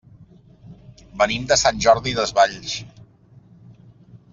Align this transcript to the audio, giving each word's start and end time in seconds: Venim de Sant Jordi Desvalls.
Venim 1.23 1.45
de 1.53 1.59
Sant 1.65 1.83
Jordi 1.87 2.17
Desvalls. 2.23 2.75